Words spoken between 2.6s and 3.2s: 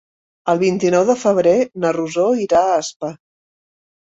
a Aspa.